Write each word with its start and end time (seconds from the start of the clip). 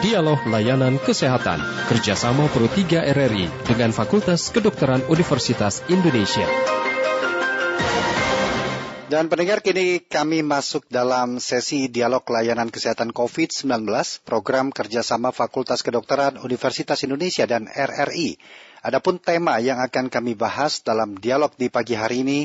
Dialog 0.00 0.40
Layanan 0.48 0.96
Kesehatan 0.96 1.60
kerjasama 1.84 2.48
Pro 2.48 2.64
3 2.64 3.12
RRI 3.12 3.46
dengan 3.68 3.92
Fakultas 3.92 4.48
Kedokteran 4.48 5.04
Universitas 5.12 5.84
Indonesia. 5.92 6.48
Dan 9.10 9.26
pendengar 9.26 9.58
kini 9.58 10.00
kami 10.00 10.46
masuk 10.46 10.86
dalam 10.86 11.42
sesi 11.42 11.90
dialog 11.90 12.22
layanan 12.30 12.70
kesehatan 12.70 13.10
COVID-19 13.10 13.90
program 14.22 14.70
kerjasama 14.70 15.34
Fakultas 15.34 15.82
Kedokteran 15.82 16.38
Universitas 16.40 17.02
Indonesia 17.02 17.42
dan 17.42 17.66
RRI. 17.66 18.38
Adapun 18.80 19.20
tema 19.20 19.60
yang 19.60 19.82
akan 19.82 20.08
kami 20.08 20.38
bahas 20.38 20.80
dalam 20.86 21.18
dialog 21.18 21.50
di 21.58 21.68
pagi 21.68 21.98
hari 21.98 22.22
ini 22.22 22.40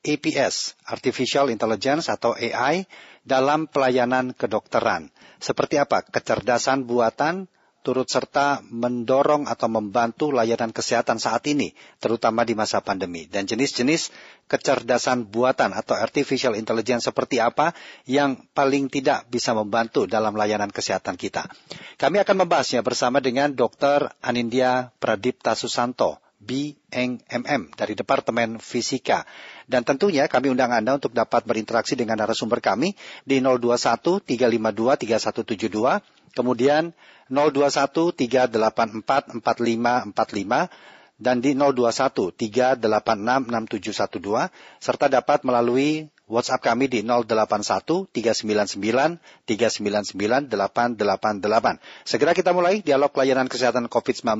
APS, 0.00 0.80
Artificial 0.88 1.52
Intelligence 1.52 2.08
atau 2.08 2.32
AI 2.32 2.88
dalam 3.24 3.68
pelayanan 3.68 4.32
kedokteran. 4.32 5.12
Seperti 5.40 5.76
apa 5.76 6.04
kecerdasan 6.04 6.88
buatan 6.88 7.48
turut 7.80 8.04
serta 8.04 8.60
mendorong 8.68 9.48
atau 9.48 9.68
membantu 9.72 10.28
layanan 10.28 10.68
kesehatan 10.68 11.16
saat 11.16 11.40
ini, 11.48 11.72
terutama 11.96 12.44
di 12.44 12.52
masa 12.52 12.84
pandemi. 12.84 13.24
Dan 13.24 13.48
jenis-jenis 13.48 14.12
kecerdasan 14.44 15.24
buatan 15.24 15.72
atau 15.72 15.96
artificial 15.96 16.52
intelligence 16.60 17.08
seperti 17.08 17.40
apa 17.40 17.72
yang 18.04 18.36
paling 18.52 18.92
tidak 18.92 19.24
bisa 19.32 19.56
membantu 19.56 20.04
dalam 20.04 20.36
layanan 20.36 20.68
kesehatan 20.68 21.16
kita. 21.16 21.48
Kami 21.96 22.20
akan 22.20 22.44
membahasnya 22.44 22.84
bersama 22.84 23.24
dengan 23.24 23.56
Dr. 23.56 24.12
Anindya 24.20 24.92
Pradipta 25.00 25.56
Susanto, 25.56 26.20
BNMM 26.40 27.76
dari 27.76 27.92
Departemen 27.92 28.56
Fisika. 28.58 29.28
Dan 29.68 29.84
tentunya 29.84 30.24
kami 30.26 30.48
undang 30.48 30.72
Anda 30.72 30.96
untuk 30.96 31.12
dapat 31.12 31.44
berinteraksi 31.44 31.94
dengan 31.94 32.16
narasumber 32.16 32.64
kami 32.64 32.96
di 33.28 33.44
021 33.44 34.24
352 34.24 34.96
3172, 35.04 36.00
kemudian 36.32 36.96
021 37.28 38.16
384 38.16 39.38
4545 39.44 41.20
dan 41.20 41.44
di 41.44 41.52
021 41.52 42.32
386 42.32 42.80
6712 42.80 44.48
serta 44.80 45.06
dapat 45.12 45.44
melalui 45.44 46.08
WhatsApp 46.30 46.62
kami 46.62 46.86
di 46.86 47.02
081 47.02 48.06
399 48.14 49.18
399 49.50 50.46
888. 50.46 51.82
Segera 52.06 52.30
kita 52.38 52.54
mulai 52.54 52.86
dialog 52.86 53.10
layanan 53.10 53.50
kesehatan 53.50 53.90
COVID-19. 53.90 54.38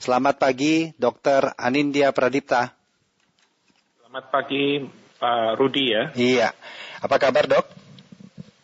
Selamat 0.00 0.40
pagi, 0.40 0.96
Dr. 0.96 1.52
Anindya 1.60 2.16
Pradipta. 2.16 2.72
Selamat 4.00 4.32
pagi, 4.32 4.80
Pak 5.20 5.60
Rudi 5.60 5.92
ya. 5.92 6.02
Iya. 6.16 6.48
Apa 7.04 7.20
kabar, 7.20 7.44
Dok? 7.44 7.68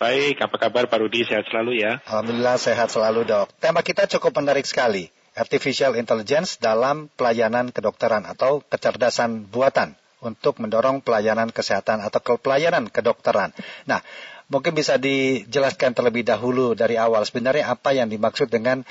Baik, 0.01 0.41
apa 0.41 0.57
kabar 0.57 0.89
Pak 0.89 0.99
Rudi? 1.01 1.25
Sehat 1.25 1.49
selalu 1.49 1.81
ya? 1.81 2.05
Alhamdulillah 2.05 2.61
sehat 2.61 2.93
selalu 2.93 3.25
dok. 3.25 3.49
Tema 3.57 3.81
kita 3.81 4.05
cukup 4.05 4.37
menarik 4.37 4.69
sekali. 4.69 5.09
Artificial 5.33 5.97
Intelligence 5.97 6.61
dalam 6.61 7.09
pelayanan 7.17 7.73
kedokteran 7.73 8.29
atau 8.29 8.61
kecerdasan 8.69 9.49
buatan 9.49 9.97
untuk 10.27 10.59
mendorong 10.59 11.01
pelayanan 11.01 11.55
kesehatan 11.55 12.03
atau 12.03 12.19
pelayanan 12.37 12.91
kedokteran. 12.91 13.55
Nah, 13.87 14.03
mungkin 14.47 14.75
bisa 14.75 14.99
dijelaskan 14.99 15.95
terlebih 15.95 16.23
dahulu 16.23 16.75
dari 16.79 16.95
awal 16.99 17.27
sebenarnya 17.27 17.71
apa 17.71 17.95
yang 17.95 18.07
dimaksud 18.11 18.47
dengan 18.51 18.87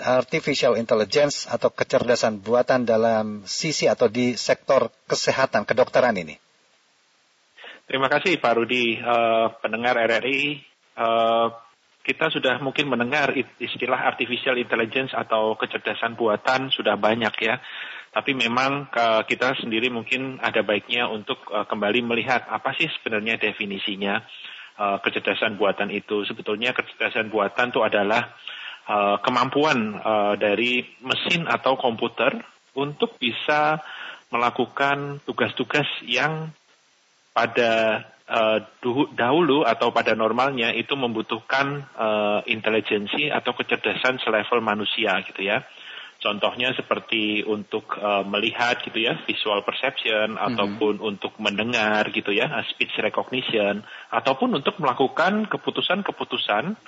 artificial 0.00 0.76
intelligence 0.80 1.44
atau 1.48 1.68
kecerdasan 1.72 2.40
buatan 2.40 2.88
dalam 2.88 3.44
sisi 3.44 3.88
atau 3.88 4.08
di 4.08 4.36
sektor 4.36 4.88
kesehatan 5.08 5.68
kedokteran 5.68 6.16
ini. 6.16 6.36
Terima 7.84 8.08
kasih 8.08 8.40
Pak 8.40 8.52
Rudi, 8.56 8.96
uh, 8.96 9.52
pendengar 9.60 10.00
RRI. 10.00 10.56
Uh, 10.94 11.04
eh, 11.04 11.46
kita 12.04 12.32
sudah 12.32 12.56
mungkin 12.60 12.88
mendengar 12.88 13.32
istilah 13.60 14.08
artificial 14.08 14.56
intelligence 14.56 15.12
atau 15.12 15.52
kecerdasan 15.56 16.16
buatan 16.16 16.72
sudah 16.72 16.96
banyak 16.96 17.32
ya. 17.44 17.60
Tapi 18.14 18.30
memang 18.30 18.86
uh, 18.94 19.26
kita 19.26 19.58
sendiri 19.58 19.90
mungkin 19.90 20.38
ada 20.38 20.62
baiknya 20.62 21.10
untuk 21.10 21.42
uh, 21.50 21.66
kembali 21.66 22.06
melihat 22.06 22.46
apa 22.46 22.70
sih 22.78 22.86
sebenarnya 22.86 23.42
definisinya 23.42 24.22
uh, 24.78 25.02
kecerdasan 25.02 25.58
buatan 25.58 25.90
itu. 25.90 26.22
Sebetulnya 26.22 26.70
kecerdasan 26.70 27.26
buatan 27.26 27.74
itu 27.74 27.82
adalah 27.82 28.30
kemampuan 29.24 29.96
dari 30.36 30.84
mesin 31.00 31.48
atau 31.48 31.72
komputer 31.80 32.36
untuk 32.76 33.16
bisa 33.16 33.80
melakukan 34.28 35.24
tugas-tugas 35.24 35.88
yang 36.04 36.52
pada 37.32 38.04
dahulu 39.16 39.64
atau 39.64 39.88
pada 39.88 40.12
normalnya 40.12 40.68
itu 40.76 40.92
membutuhkan 41.00 41.80
uh, 41.96 42.40
intelijensi 42.44 43.32
atau 43.32 43.56
kecerdasan 43.56 44.20
selevel 44.20 44.60
manusia 44.60 45.16
gitu 45.32 45.48
ya. 45.48 45.64
Contohnya 46.24 46.72
seperti 46.72 47.44
untuk 47.44 48.00
uh, 48.00 48.24
melihat 48.24 48.80
gitu 48.80 48.96
ya, 48.96 49.20
visual 49.28 49.60
perception 49.60 50.40
mm-hmm. 50.40 50.48
ataupun 50.48 50.94
untuk 51.04 51.36
mendengar 51.36 52.08
gitu 52.16 52.32
ya, 52.32 52.48
speech 52.72 52.96
recognition 52.96 53.84
ataupun 54.08 54.56
untuk 54.56 54.80
melakukan 54.80 55.44
keputusan-keputusan 55.52 56.80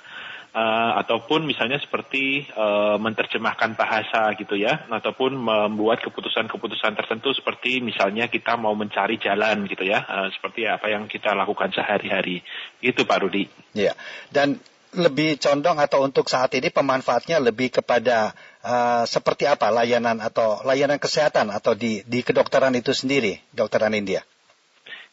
uh, 0.57 0.91
ataupun 0.97 1.45
misalnya 1.45 1.77
seperti 1.77 2.49
uh, 2.57 2.97
menerjemahkan 2.97 3.77
bahasa 3.77 4.33
gitu 4.41 4.57
ya, 4.57 4.89
ataupun 4.89 5.37
membuat 5.37 6.01
keputusan-keputusan 6.01 6.97
tertentu 6.97 7.29
seperti 7.37 7.77
misalnya 7.77 8.25
kita 8.33 8.57
mau 8.57 8.73
mencari 8.73 9.21
jalan 9.21 9.69
gitu 9.69 9.85
ya, 9.85 10.01
uh, 10.01 10.33
seperti 10.33 10.65
apa 10.65 10.89
yang 10.89 11.05
kita 11.05 11.37
lakukan 11.37 11.69
sehari-hari. 11.77 12.41
Itu 12.81 13.05
Pak 13.05 13.21
Rudi. 13.21 13.45
Iya. 13.77 13.93
Dan 14.33 14.57
lebih 14.95 15.35
condong 15.41 15.81
atau 15.81 16.05
untuk 16.05 16.31
saat 16.31 16.53
ini 16.55 16.71
pemanfaatnya 16.71 17.43
lebih 17.43 17.73
kepada 17.81 18.31
uh, 18.63 19.03
seperti 19.03 19.43
apa 19.43 19.67
layanan 19.67 20.23
atau 20.23 20.63
layanan 20.63 21.01
kesehatan 21.01 21.51
atau 21.51 21.75
di 21.75 22.05
di 22.07 22.23
kedokteran 22.23 22.71
itu 22.77 22.95
sendiri, 22.95 23.43
dokteran 23.51 23.91
India? 23.91 24.23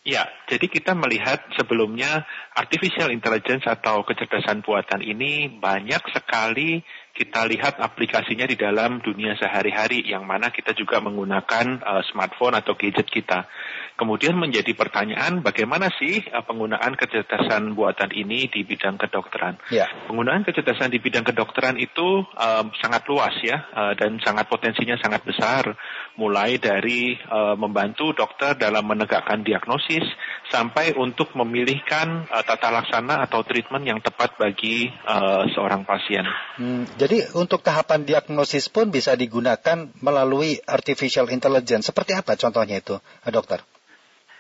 Ya, 0.05 0.29
jadi 0.53 0.69
kita 0.69 0.93
melihat 0.93 1.41
sebelumnya 1.57 2.29
artificial 2.53 3.09
intelligence 3.09 3.65
atau 3.65 4.05
kecerdasan 4.05 4.61
buatan 4.61 5.01
ini 5.01 5.49
banyak 5.49 6.13
sekali 6.13 6.85
kita 7.15 7.47
lihat 7.47 7.79
aplikasinya 7.79 8.43
di 8.43 8.59
dalam 8.59 8.99
dunia 8.99 9.39
sehari-hari 9.39 10.03
yang 10.03 10.27
mana 10.27 10.51
kita 10.51 10.75
juga 10.75 10.99
menggunakan 10.99 11.79
uh, 11.79 12.03
smartphone 12.11 12.59
atau 12.59 12.75
gadget 12.75 13.07
kita. 13.07 13.47
Kemudian 13.95 14.35
menjadi 14.35 14.75
pertanyaan 14.75 15.39
bagaimana 15.39 15.95
sih 15.95 16.27
uh, 16.27 16.43
penggunaan 16.43 16.99
kecerdasan 16.99 17.79
buatan 17.79 18.11
ini 18.11 18.51
di 18.51 18.67
bidang 18.67 18.99
kedokteran. 18.99 19.63
Ya. 19.71 19.87
Penggunaan 20.11 20.43
kecerdasan 20.43 20.91
di 20.91 20.99
bidang 20.99 21.23
kedokteran 21.23 21.79
itu 21.79 22.27
uh, 22.35 22.67
sangat 22.83 23.07
luas 23.07 23.39
ya 23.47 23.63
uh, 23.71 23.95
dan 23.95 24.19
sangat 24.19 24.51
potensinya 24.51 24.99
sangat 24.99 25.23
besar. 25.23 25.71
Mulai 26.19 26.59
dari 26.59 27.15
uh, 27.31 27.55
membantu 27.55 28.11
dokter 28.11 28.59
dalam 28.59 28.91
menegakkan 28.91 29.47
diagnosis 29.47 30.03
sampai 30.51 30.99
untuk 30.99 31.31
memilihkan 31.39 32.27
uh, 32.27 32.43
tata 32.43 32.75
laksana 32.75 33.23
atau 33.23 33.47
treatment 33.47 33.87
yang 33.87 34.03
tepat 34.03 34.35
bagi 34.35 34.91
uh, 35.07 35.47
seorang 35.55 35.87
pasien. 35.87 36.27
Hmm, 36.59 36.83
jadi 37.05 37.37
untuk 37.37 37.61
tahapan 37.61 38.09
diagnosis 38.09 38.73
pun 38.73 38.89
bisa 38.89 39.13
digunakan 39.13 39.93
melalui 40.01 40.57
artificial 40.65 41.29
intelligence. 41.29 41.93
Seperti 41.93 42.17
apa 42.17 42.33
contohnya 42.41 42.81
itu, 42.81 42.97
dokter? 43.29 43.61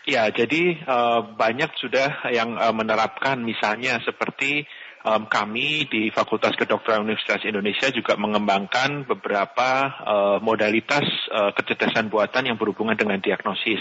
Ya, 0.09 0.33
jadi 0.33 0.81
uh, 0.85 1.37
banyak 1.37 1.77
sudah 1.77 2.33
yang 2.33 2.57
uh, 2.57 2.73
menerapkan 2.73 3.37
misalnya 3.45 4.01
seperti 4.01 4.65
um, 5.05 5.29
kami 5.29 5.87
di 5.87 6.09
Fakultas 6.09 6.57
Kedokteran 6.57 7.05
Universitas 7.05 7.45
Indonesia 7.45 7.93
juga 7.93 8.17
mengembangkan 8.17 9.05
beberapa 9.05 9.69
uh, 10.03 10.39
modalitas 10.41 11.05
uh, 11.31 11.53
kecerdasan 11.53 12.09
buatan 12.09 12.49
yang 12.49 12.57
berhubungan 12.57 12.97
dengan 12.97 13.21
diagnosis. 13.21 13.79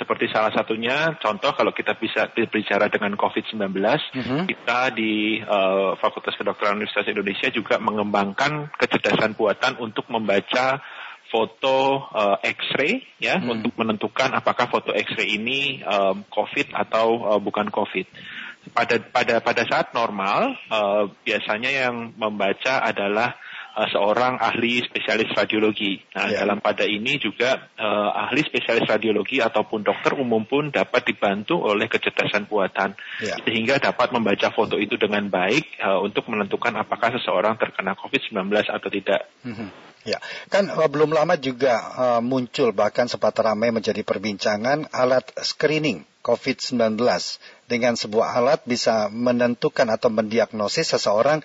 Seperti 0.00 0.32
salah 0.32 0.50
satunya, 0.50 1.14
contoh 1.20 1.52
kalau 1.52 1.70
kita 1.70 1.94
bisa 2.00 2.32
berbicara 2.32 2.88
dengan 2.88 3.14
COVID-19, 3.14 3.60
mm-hmm. 3.76 4.42
kita 4.48 4.80
di 4.96 5.38
uh, 5.44 5.94
Fakultas 6.00 6.34
Kedokteran 6.34 6.80
Universitas 6.80 7.12
Indonesia 7.12 7.52
juga 7.52 7.76
mengembangkan 7.76 8.72
kecerdasan 8.80 9.36
buatan 9.36 9.78
untuk 9.78 10.08
membaca 10.08 10.80
foto 11.32 12.08
uh, 12.12 12.36
X-ray 12.44 13.00
ya 13.16 13.40
hmm. 13.40 13.48
untuk 13.48 13.72
menentukan 13.80 14.36
apakah 14.36 14.68
foto 14.68 14.92
X-ray 14.92 15.40
ini 15.40 15.80
um, 15.80 16.28
COVID 16.28 16.76
atau 16.76 17.06
uh, 17.24 17.40
bukan 17.40 17.72
COVID. 17.72 18.04
Pada 18.70 19.02
pada 19.02 19.42
pada 19.42 19.62
saat 19.66 19.90
normal 19.90 20.54
uh, 20.70 21.10
biasanya 21.26 21.70
yang 21.74 22.14
membaca 22.14 22.78
adalah 22.78 23.34
uh, 23.76 23.88
seorang 23.90 24.38
ahli 24.38 24.84
spesialis 24.84 25.32
radiologi. 25.32 26.00
Nah, 26.14 26.28
yeah. 26.28 26.44
dalam 26.44 26.60
pada 26.60 26.84
ini 26.84 27.16
juga 27.18 27.68
uh, 27.74 28.10
ahli 28.28 28.44
spesialis 28.44 28.86
radiologi 28.86 29.40
ataupun 29.40 29.82
dokter 29.82 30.14
umum 30.16 30.44
pun 30.44 30.68
dapat 30.68 31.08
dibantu 31.08 31.58
oleh 31.64 31.88
kecerdasan 31.88 32.46
buatan 32.46 32.94
yeah. 33.24 33.38
sehingga 33.42 33.80
dapat 33.80 34.12
membaca 34.12 34.52
foto 34.52 34.76
itu 34.76 34.94
dengan 35.00 35.26
baik 35.26 35.80
uh, 35.80 35.98
untuk 36.04 36.28
menentukan 36.28 36.76
apakah 36.76 37.16
seseorang 37.16 37.56
terkena 37.56 37.96
COVID-19 37.96 38.38
atau 38.68 38.88
tidak. 38.92 39.26
Mm 39.44 39.54
-hmm. 39.56 39.68
Ya, 40.02 40.18
kan 40.50 40.66
uh, 40.66 40.90
belum 40.90 41.14
lama 41.14 41.38
juga 41.38 41.78
uh, 41.94 42.20
muncul 42.22 42.74
bahkan 42.74 43.06
sempat 43.06 43.38
ramai 43.38 43.70
menjadi 43.70 44.02
perbincangan 44.02 44.90
alat 44.90 45.30
screening 45.46 46.02
COVID-19 46.22 46.98
dengan 47.66 47.94
sebuah 47.98 48.38
alat 48.38 48.60
bisa 48.64 49.10
menentukan 49.10 49.90
atau 49.90 50.08
mendiagnosis 50.08 50.94
seseorang 50.94 51.42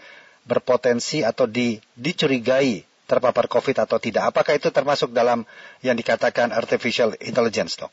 berpotensi 0.47 1.25
atau 1.25 1.49
di, 1.49 1.81
dicurigai 1.97 2.85
terpapar 3.09 3.51
COVID 3.51 3.83
atau 3.83 3.97
tidak. 3.99 4.31
Apakah 4.31 4.55
itu 4.55 4.71
termasuk 4.71 5.11
dalam 5.11 5.43
yang 5.83 5.97
dikatakan 5.97 6.55
artificial 6.55 7.15
intelligence, 7.19 7.75
dok? 7.79 7.91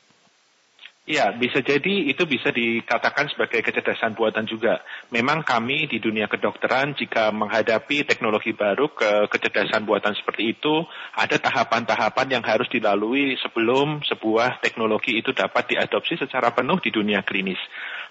Ya, 1.04 1.36
bisa 1.36 1.60
jadi 1.60 2.08
itu 2.08 2.24
bisa 2.24 2.48
dikatakan 2.48 3.28
sebagai 3.28 3.60
kecerdasan 3.60 4.16
buatan 4.16 4.48
juga. 4.48 4.80
Memang 5.12 5.44
kami 5.44 5.84
di 5.84 6.00
dunia 6.00 6.24
kedokteran 6.32 6.96
jika 6.96 7.28
menghadapi 7.28 8.08
teknologi 8.08 8.56
baru 8.56 8.88
ke 8.88 9.28
kecerdasan 9.28 9.84
buatan 9.84 10.16
seperti 10.16 10.56
itu, 10.56 10.80
ada 11.12 11.36
tahapan-tahapan 11.36 12.40
yang 12.40 12.44
harus 12.48 12.72
dilalui 12.72 13.36
sebelum 13.36 14.00
sebuah 14.00 14.64
teknologi 14.64 15.20
itu 15.20 15.36
dapat 15.36 15.76
diadopsi 15.76 16.16
secara 16.16 16.56
penuh 16.56 16.80
di 16.80 16.88
dunia 16.88 17.20
klinis. 17.20 17.60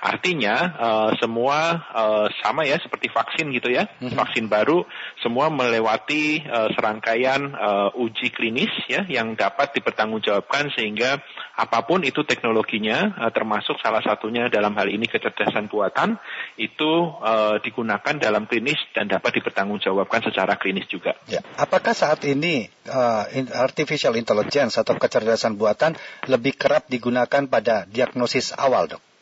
Artinya 0.03 0.55
uh, 0.75 1.11
semua 1.15 1.79
uh, 1.95 2.27
sama 2.43 2.67
ya 2.67 2.75
seperti 2.75 3.07
vaksin 3.07 3.55
gitu 3.55 3.71
ya, 3.71 3.87
mm-hmm. 3.87 4.19
vaksin 4.19 4.51
baru 4.51 4.83
semua 5.23 5.47
melewati 5.47 6.43
uh, 6.43 6.67
serangkaian 6.75 7.55
uh, 7.55 7.89
uji 7.95 8.35
klinis 8.35 8.67
ya 8.91 9.07
yang 9.07 9.39
dapat 9.39 9.71
dipertanggungjawabkan 9.79 10.75
sehingga 10.75 11.23
apa 11.55 11.87
pun 11.87 12.03
itu 12.03 12.27
teknologinya 12.27 13.15
uh, 13.15 13.31
termasuk 13.31 13.79
salah 13.79 14.03
satunya 14.03 14.51
dalam 14.51 14.75
hal 14.75 14.91
ini 14.91 15.07
kecerdasan 15.07 15.71
buatan 15.71 16.19
itu 16.59 16.91
uh, 17.23 17.63
digunakan 17.63 18.19
dalam 18.19 18.43
klinis 18.43 18.83
dan 18.91 19.07
dapat 19.07 19.39
dipertanggungjawabkan 19.39 20.19
secara 20.27 20.59
klinis 20.59 20.83
juga. 20.91 21.15
Ya. 21.31 21.39
Apakah 21.55 21.95
saat 21.95 22.27
ini 22.27 22.67
uh, 22.91 23.23
artificial 23.55 24.19
intelligence 24.19 24.75
atau 24.75 24.99
kecerdasan 24.99 25.55
buatan 25.55 25.95
lebih 26.27 26.59
kerap 26.59 26.91
digunakan 26.91 27.47
pada 27.47 27.87
diagnosis 27.87 28.51
awal, 28.59 28.91
dok? 28.91 29.12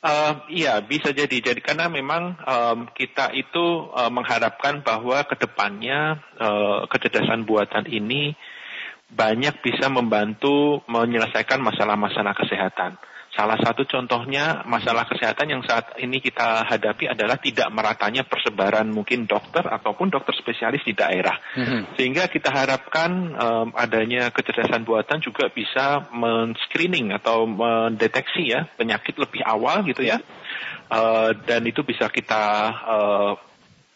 Uh, 0.00 0.48
iya, 0.48 0.80
bisa 0.80 1.12
jadi. 1.12 1.36
Jadi 1.44 1.60
karena 1.60 1.92
memang 1.92 2.32
um, 2.40 2.78
kita 2.96 3.36
itu 3.36 3.92
uh, 3.92 4.08
mengharapkan 4.08 4.80
bahwa 4.80 5.20
ke 5.28 5.36
depannya 5.36 6.16
uh, 6.40 6.88
kecerdasan 6.88 7.44
buatan 7.44 7.84
ini 7.84 8.32
banyak 9.12 9.60
bisa 9.60 9.92
membantu 9.92 10.80
menyelesaikan 10.88 11.60
masalah-masalah 11.60 12.32
kesehatan. 12.32 12.96
Salah 13.40 13.56
satu 13.56 13.88
contohnya 13.88 14.60
masalah 14.68 15.08
kesehatan 15.08 15.48
yang 15.48 15.62
saat 15.64 15.96
ini 15.96 16.20
kita 16.20 16.60
hadapi 16.60 17.08
adalah 17.08 17.40
tidak 17.40 17.72
meratanya 17.72 18.20
persebaran 18.20 18.84
mungkin 18.92 19.24
dokter 19.24 19.64
ataupun 19.64 20.12
dokter 20.12 20.36
spesialis 20.36 20.84
di 20.84 20.92
daerah. 20.92 21.40
Mm-hmm. 21.56 21.96
Sehingga 21.96 22.28
kita 22.28 22.52
harapkan 22.52 23.32
um, 23.32 23.68
adanya 23.72 24.28
kecerdasan 24.28 24.84
buatan 24.84 25.24
juga 25.24 25.48
bisa 25.48 26.04
men-screening 26.12 27.16
atau 27.16 27.48
mendeteksi 27.48 28.52
ya 28.52 28.68
penyakit 28.76 29.16
lebih 29.16 29.40
awal 29.40 29.88
gitu 29.88 30.04
ya. 30.04 30.20
Uh, 30.92 31.32
dan 31.48 31.64
itu 31.64 31.80
bisa 31.80 32.12
kita 32.12 32.44
uh, 32.84 33.32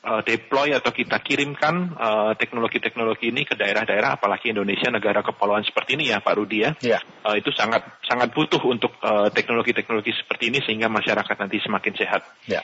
uh, 0.05 0.23
deploy 0.23 0.77
atau 0.77 0.93
kita 0.93 1.19
kirimkan 1.25 1.97
uh, 1.97 2.33
teknologi-teknologi 2.37 3.33
ini 3.33 3.49
ke 3.49 3.56
daerah-daerah, 3.56 4.21
apalagi 4.21 4.53
Indonesia 4.53 4.93
negara 4.93 5.25
kepulauan 5.25 5.65
seperti 5.65 5.97
ini 5.97 6.12
ya 6.12 6.21
Pak 6.21 6.35
Rudi 6.37 6.62
ya, 6.62 6.71
yeah. 6.85 7.01
uh, 7.25 7.35
itu 7.35 7.49
sangat 7.56 7.83
sangat 8.05 8.37
butuh 8.37 8.61
untuk 8.69 8.93
teknologi-teknologi 9.33 10.12
uh, 10.12 10.19
seperti 10.21 10.53
ini 10.53 10.61
sehingga 10.61 10.93
masyarakat 10.93 11.37
nanti 11.41 11.56
semakin 11.65 11.93
sehat. 11.97 12.23
Ya. 12.45 12.61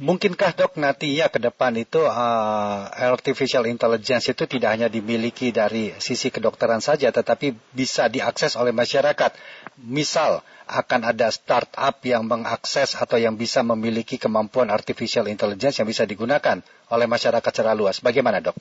Mungkinkah 0.00 0.56
dok 0.56 0.78
nanti 0.80 1.12
ya 1.12 1.28
ke 1.28 1.36
depan 1.42 1.76
itu 1.76 2.00
uh, 2.00 2.80
artificial 2.88 3.68
intelligence 3.68 4.32
itu 4.32 4.48
tidak 4.48 4.72
hanya 4.78 4.88
dimiliki 4.88 5.52
dari 5.52 5.92
sisi 6.00 6.32
kedokteran 6.32 6.80
saja, 6.80 7.12
tetapi 7.12 7.52
bisa 7.74 8.08
diakses 8.08 8.56
oleh 8.56 8.72
masyarakat. 8.72 9.30
Misal 9.80 10.44
akan 10.68 11.08
ada 11.08 11.32
startup 11.32 11.98
yang 12.04 12.28
mengakses 12.28 12.92
atau 12.94 13.16
yang 13.16 13.34
bisa 13.34 13.64
memiliki 13.64 14.20
kemampuan 14.20 14.68
artificial 14.68 15.26
intelligence 15.26 15.80
yang 15.80 15.88
bisa 15.88 16.04
digunakan 16.04 16.60
oleh 16.92 17.06
masyarakat 17.08 17.50
secara 17.50 17.72
luas. 17.72 18.04
Bagaimana 18.04 18.44
dok? 18.44 18.54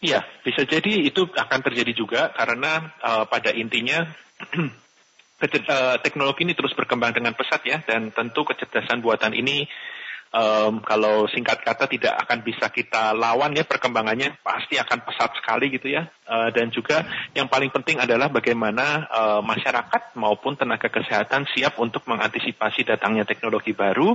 Iya, 0.00 0.24
bisa 0.40 0.64
jadi 0.64 1.04
itu 1.04 1.28
akan 1.28 1.60
terjadi 1.60 1.92
juga 1.92 2.20
karena 2.32 2.88
uh, 3.04 3.24
pada 3.28 3.52
intinya 3.52 4.08
uh, 4.56 5.96
teknologi 6.00 6.48
ini 6.48 6.56
terus 6.56 6.72
berkembang 6.72 7.12
dengan 7.12 7.36
pesat 7.36 7.60
ya 7.68 7.84
dan 7.84 8.08
tentu 8.08 8.46
kecerdasan 8.48 9.04
buatan 9.04 9.36
ini 9.36 9.68
um, 10.34 10.82
kalau 10.82 11.26
singkat 11.30 11.62
kata 11.62 11.90
tidak 11.90 12.14
akan 12.26 12.42
bisa 12.42 12.70
kita 12.70 13.14
lawan 13.14 13.54
ya 13.54 13.66
perkembangannya 13.66 14.38
pasti 14.42 14.78
akan 14.78 14.98
pesat 15.06 15.30
sekali 15.38 15.70
gitu 15.74 15.90
ya. 15.90 16.06
Uh, 16.26 16.48
dan 16.54 16.70
juga 16.70 17.06
yang 17.34 17.50
paling 17.50 17.70
penting 17.70 17.98
adalah 17.98 18.30
bagaimana 18.30 19.06
uh, 19.10 19.40
masyarakat 19.42 20.14
maupun 20.14 20.54
tenaga 20.54 20.86
kesehatan 20.90 21.46
siap 21.50 21.78
untuk 21.82 22.06
mengantisipasi 22.06 22.86
datangnya 22.86 23.26
teknologi 23.26 23.74
baru. 23.74 24.14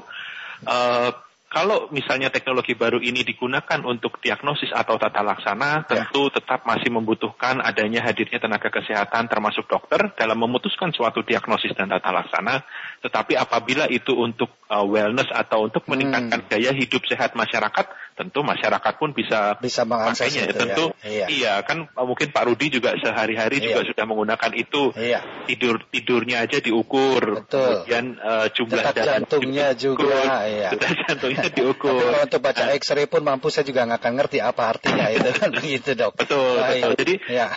Uh, 0.64 1.12
kalau 1.56 1.88
misalnya 1.88 2.28
teknologi 2.28 2.76
baru 2.76 3.00
ini 3.00 3.24
digunakan 3.24 3.80
untuk 3.88 4.20
diagnosis 4.20 4.76
atau 4.76 5.00
tata 5.00 5.24
laksana, 5.24 5.88
ya. 5.88 6.04
tentu 6.04 6.28
tetap 6.28 6.68
masih 6.68 6.92
membutuhkan 6.92 7.64
adanya 7.64 8.04
hadirnya 8.04 8.44
tenaga 8.44 8.68
kesehatan 8.68 9.32
termasuk 9.32 9.64
dokter 9.64 10.12
dalam 10.20 10.36
memutuskan 10.36 10.92
suatu 10.92 11.24
diagnosis 11.24 11.72
dan 11.72 11.88
tata 11.88 12.12
laksana. 12.12 12.60
Tetapi 13.00 13.40
apabila 13.40 13.88
itu 13.88 14.12
untuk 14.20 14.52
uh, 14.68 14.84
wellness 14.84 15.32
atau 15.32 15.72
untuk 15.72 15.88
meningkatkan 15.88 16.44
hmm. 16.44 16.52
gaya 16.52 16.76
hidup 16.76 17.08
sehat 17.08 17.40
masyarakat, 17.40 17.88
tentu 18.16 18.40
masyarakat 18.48 18.94
pun 18.96 19.12
bisa 19.12 19.60
bisa 19.60 19.84
mengakses 19.84 20.32
itu, 20.32 20.56
tentu 20.56 20.96
ya. 21.04 21.28
iya. 21.28 21.28
iya 21.28 21.54
kan 21.68 21.92
mungkin 22.00 22.32
Pak 22.32 22.48
Rudi 22.48 22.72
juga 22.72 22.96
sehari-hari 22.96 23.60
iya. 23.60 23.76
juga 23.76 23.92
sudah 23.92 24.06
menggunakan 24.08 24.52
itu 24.56 24.96
iya. 24.96 25.20
tidur 25.52 25.84
tidurnya 25.92 26.48
aja 26.48 26.64
diukur 26.64 27.44
Betul. 27.44 27.84
kemudian 27.84 28.16
uh, 28.24 28.48
jumlah 28.56 28.84
detak 28.88 29.04
jantungnya 29.04 29.68
juga 29.76 30.48
iya. 30.48 30.72
detak 30.72 30.96
jantungnya 31.04 31.45
diukur 31.58 31.92
Tapi 31.94 32.04
kalau 32.06 32.20
untuk 32.26 32.42
baca 32.42 32.64
nah. 32.66 32.74
X-ray 32.76 33.06
pun 33.10 33.22
mampu 33.22 33.48
saya 33.54 33.66
juga 33.68 33.86
nggak 33.86 34.00
akan 34.02 34.14
ngerti 34.18 34.38
apa 34.42 34.64
artinya 34.66 35.06
itu 35.12 35.30
kan 35.36 35.50
begitu 35.58 35.90
dok 35.94 36.12
betul 36.18 36.58
Baik. 36.60 36.82
betul 36.82 36.92
jadi 37.02 37.16
ya. 37.30 37.48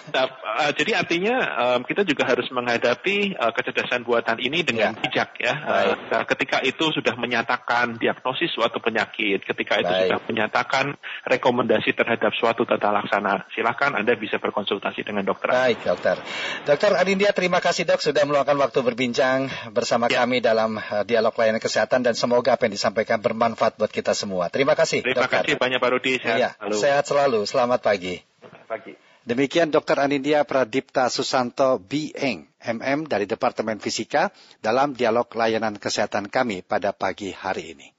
Uh, 0.59 0.73
jadi 0.75 0.99
artinya 0.99 1.37
um, 1.39 1.81
kita 1.87 2.03
juga 2.03 2.27
harus 2.27 2.51
menghadapi 2.51 3.39
uh, 3.39 3.55
kecerdasan 3.55 4.03
buatan 4.03 4.43
ini 4.43 4.67
dengan 4.67 4.93
ya. 4.93 4.99
bijak 4.99 5.31
ya 5.39 5.55
uh, 5.55 6.27
ketika 6.27 6.59
itu 6.67 6.91
sudah 6.91 7.15
menyatakan 7.15 7.95
diagnosis 7.97 8.51
suatu 8.51 8.83
penyakit 8.83 9.47
ketika 9.47 9.79
itu 9.79 9.89
Baik. 9.89 10.03
sudah 10.11 10.21
menyatakan 10.27 10.85
rekomendasi 11.25 11.95
terhadap 11.95 12.33
suatu 12.35 12.65
tata 12.65 12.91
laksana. 12.91 13.47
Silakan 13.53 13.95
Anda 13.95 14.17
bisa 14.17 14.41
berkonsultasi 14.41 15.05
dengan 15.05 15.25
dokter. 15.25 15.53
Baik, 15.53 15.85
dokter. 15.85 16.17
Dokter 16.65 16.91
Adindia, 16.97 17.31
terima 17.37 17.63
kasih 17.63 17.85
dok 17.85 18.01
sudah 18.01 18.25
meluangkan 18.25 18.57
waktu 18.59 18.81
berbincang 18.81 19.53
bersama 19.71 20.09
ya. 20.09 20.25
kami 20.25 20.41
dalam 20.41 20.81
uh, 20.81 21.05
dialog 21.05 21.37
layanan 21.37 21.63
kesehatan 21.63 22.03
dan 22.03 22.17
semoga 22.17 22.57
apa 22.57 22.67
yang 22.67 22.75
disampaikan 22.75 23.21
bermanfaat 23.21 23.77
buat 23.77 23.93
kita 23.93 24.17
semua. 24.17 24.49
Terima 24.49 24.73
kasih. 24.73 25.05
Terima 25.05 25.29
dokter. 25.29 25.45
kasih 25.45 25.55
banyak 25.61 25.79
Pak 25.79 25.91
Rudi. 25.93 26.13
Sehat, 26.19 26.39
ya, 26.39 26.51
selalu. 26.57 26.77
sehat 26.81 27.05
selalu. 27.05 27.41
Selamat 27.45 27.81
pagi. 27.85 28.15
Pagi. 28.69 29.08
Demikian 29.29 29.69
Dr. 29.69 30.01
Anindya 30.01 30.49
Pradipta 30.49 31.13
Susanto 31.13 31.77
Bieng, 31.77 32.49
MM 32.65 33.05
dari 33.05 33.29
Departemen 33.29 33.77
Fisika 33.77 34.33
dalam 34.65 34.97
dialog 34.97 35.29
layanan 35.29 35.77
kesehatan 35.77 36.33
kami 36.33 36.65
pada 36.65 36.97
pagi 36.97 37.37
hari 37.37 37.77
ini. 37.77 37.98